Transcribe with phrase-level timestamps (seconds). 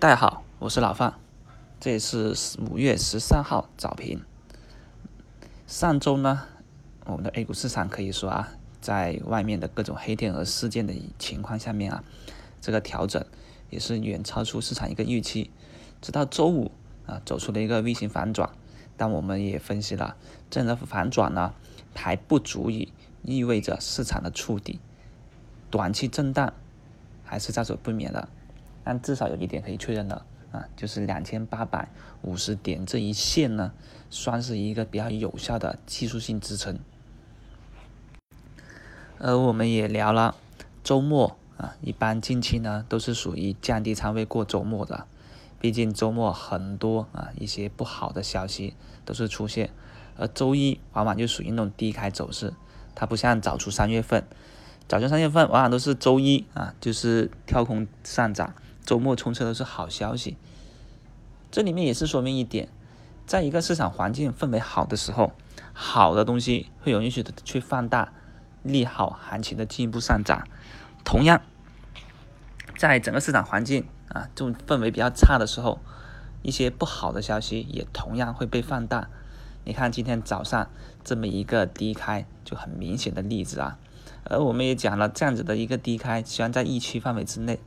[0.00, 1.12] 大家好，我是老范，
[1.78, 2.34] 这是
[2.70, 4.22] 五月十三号早评。
[5.66, 6.44] 上周呢，
[7.04, 8.48] 我们的 A 股市场可以说啊，
[8.80, 12.02] 在外面的各种黑天鹅事件的情况下面啊，
[12.62, 13.22] 这个调整
[13.68, 15.50] 也是远超出市场一个预期。
[16.00, 16.70] 直到周五
[17.04, 18.48] 啊，走出了一个 V 型反转，
[18.96, 20.16] 但我们也分析了，
[20.48, 21.52] 这样的反转呢，
[21.94, 22.90] 还不足以
[23.20, 24.80] 意味着市场的触底，
[25.70, 26.54] 短期震荡
[27.22, 28.30] 还是在所不免的。
[28.84, 31.88] 但至少有一点可以确认的啊，就是两千八百
[32.22, 33.72] 五十点这一线呢，
[34.08, 36.78] 算是一个比较有效的技术性支撑。
[39.18, 40.34] 而我们也聊了
[40.82, 45.06] 周末啊，一般近期呢都是属于降低仓位过周末的，
[45.60, 49.68] 毕竟周末很多啊一些不好的消息都是出现，
[50.16, 52.54] 而周一往往就属于那种低开走势，
[52.94, 54.24] 它不像早出三月份，
[54.88, 58.54] 早出三月份往往都是周一啊就是跳空上涨。
[58.90, 60.36] 周末冲车都是好消息，
[61.52, 62.68] 这里面也是说明一点，
[63.24, 65.30] 在一个市场环境氛围好的时候，
[65.72, 68.12] 好的东西会容易去去放大，
[68.64, 70.44] 利好行情的进一步上涨。
[71.04, 71.40] 同样，
[72.76, 75.78] 在整个市场环境啊这种氛围比较差的时候，
[76.42, 79.08] 一些不好的消息也同样会被放大。
[79.62, 80.68] 你看今天早上
[81.04, 83.78] 这么一个低开就很明显的例子啊，
[84.24, 87.60] 而我们也讲了这样子的一个低开，虽然在预期范围之内，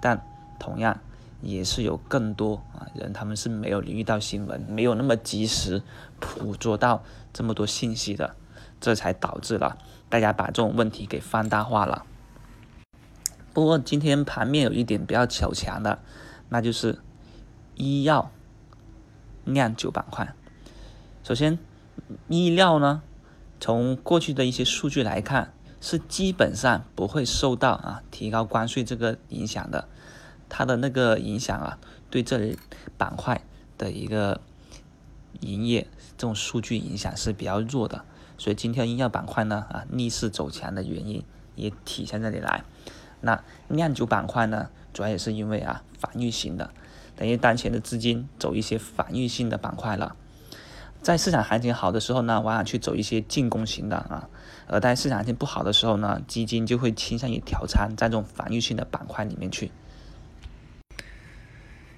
[0.00, 0.26] 但
[0.58, 1.00] 同样
[1.40, 5.82] 也是有更多啊人，他们是没有留意到新闻，没有那么及时
[6.18, 7.02] 捕捉到
[7.32, 8.34] 这么多信息的，
[8.80, 9.76] 这才导致了
[10.08, 12.06] 大家把这种问题给放大化了。
[13.52, 16.00] 不过今天盘面有一点比较巧强的，
[16.48, 16.98] 那就是
[17.76, 18.30] 医药、
[19.44, 20.34] 酿酒板块。
[21.22, 21.58] 首先，
[22.28, 23.02] 医药呢，
[23.60, 29.88] 从过去的一些数据来看，是基本上不会受到啊提高关税这个影响的。
[30.56, 31.78] 它的那个影响啊，
[32.10, 32.56] 对这里
[32.96, 33.40] 板块
[33.76, 34.40] 的一个
[35.40, 38.04] 营业这种数据影响是比较弱的，
[38.38, 41.24] 所以今天医药板块呢啊逆势走强的原因
[41.56, 42.62] 也体现这里来。
[43.20, 46.70] 那酿酒板块呢，主要也是因为啊防御型的，
[47.16, 50.14] 等于当前的资金走一些防御性的板块了，
[51.02, 54.28] 在市场行情好的时候呢，往往去走一些进攻型的啊，
[54.68, 59.72] 而在市场行情不好的时候呢，基金就会倾向于调仓在这种防御性的板块里面去。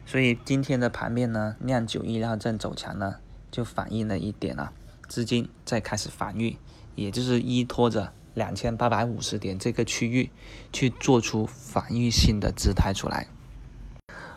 [0.07, 3.17] 所以今天的盘面呢，酿酒、医疗正走强呢，
[3.51, 4.73] 就反映了一点啊，
[5.09, 6.57] 资金在开始防御，
[6.95, 10.31] 也就是依托着两千八百五十点这个区域
[10.73, 13.27] 去做出防御性的姿态出来。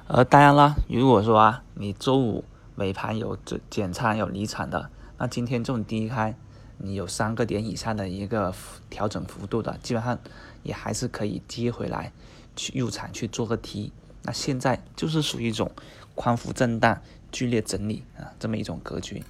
[0.08, 2.44] 而当然了，如果说啊，你周五
[2.78, 6.36] 尾盘有减减仓有离场的，那今天这种低开，
[6.80, 8.52] 你有三个点以上的一个
[8.90, 10.18] 调整幅度的，基本上
[10.64, 12.12] 也还是可以接回来
[12.56, 13.94] 去入场去做个 T。
[14.24, 15.72] 那现在就是属于一种
[16.16, 19.24] 宽幅震荡、剧烈整理啊，这么一种格局。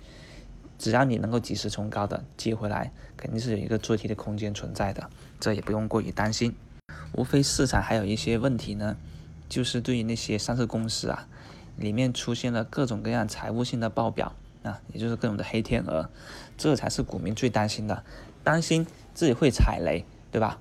[0.78, 6.56] 只要你能够及时冲高的接回来，肯定是有一个做题的空间存在的，这也不用过于担心。
[7.14, 8.96] 无非市场还有一些问题呢，
[9.50, 11.28] 就是对于那些上市公司啊，
[11.76, 14.34] 里面出现了各种各样财务性的报表
[14.64, 16.10] 啊，也就是各种的黑天鹅，
[16.58, 18.04] 这才是股民最担心的，
[18.44, 20.60] 担心自己会踩雷，对吧？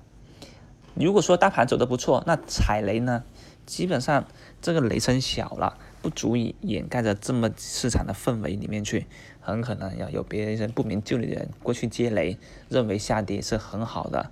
[0.95, 3.23] 如果说大盘走得不错，那踩雷呢？
[3.69, 4.25] 基本上
[4.61, 9.05] 这个雷声小了，不足以掩盖着这么市场的氛围里面去，
[9.39, 14.31] 很可能要有别人不明就里的人过去接雷，认为下跌是很好的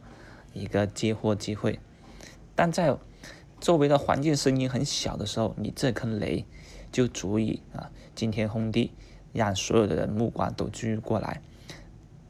[0.54, 1.80] 一个接货机会。
[2.56, 2.98] 但在
[3.62, 6.44] 周围的环境声音很小的时候，你这颗雷
[6.92, 8.92] 就足以啊惊天轰地，
[9.34, 11.42] 让所有的人目光都聚过来。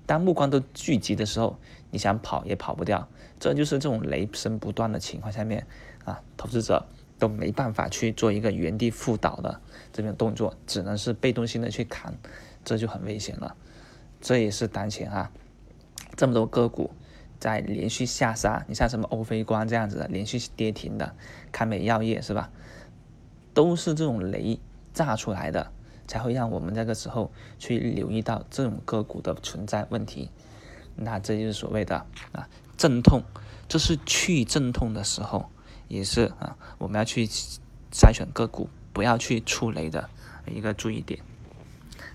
[0.08, 1.60] 当目光都聚集的时候，
[1.92, 3.08] 你想跑也跑不掉。
[3.40, 5.68] 这就是这种雷声不断的情况下面
[6.04, 6.88] 啊，投资者。
[7.20, 9.60] 都没办法去做一个原地复倒的
[9.92, 12.14] 这种动作，只能是被动性的去砍，
[12.64, 13.56] 这就很危险了。
[14.22, 15.32] 这也是当前啊
[16.16, 16.92] 这么多个股
[17.40, 21.16] 在连续下杀，你像什么欧菲光这样子的连续跌停的，
[21.52, 22.52] 康美药业是吧？
[23.56, 24.60] 都是这种雷
[24.94, 25.72] 炸出来的，
[26.08, 30.32] 才会让我们这个时候去留意到这种个股的存在问题。
[30.96, 33.24] 那这就是所谓的啊阵痛，
[33.68, 35.50] 这是去阵痛的时候。
[35.90, 40.10] 也是啊，我们要去筛选个股，不要去触雷的
[40.46, 41.22] 一个注意点。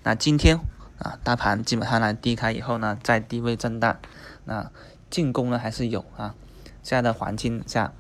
[0.02, 0.58] 那今天
[0.98, 3.98] 啊，大盘基本上呢低开以后呢，在低位震荡，
[4.44, 4.70] 那
[5.08, 6.34] 进攻呢还是有啊。
[6.82, 7.94] 现在的环境下，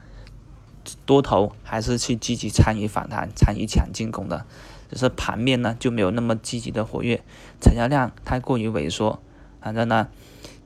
[1.06, 4.44] 多头还是去积极参与反弹、参与抢进攻的，
[4.90, 7.22] 只是盘面呢就没有那么积极的活跃，
[7.60, 9.20] 成交量太过于萎缩。
[9.60, 10.08] 反正呢，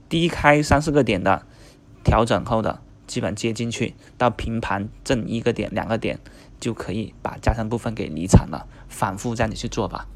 [0.09, 1.45] 低开三四个点的
[2.05, 2.81] 调整后的。
[3.07, 6.19] 基本接进去到平盘挣一个点两个点，
[6.59, 8.67] 就可以把加仓部分给离场了。
[8.89, 10.09] 反复这样子去做吧。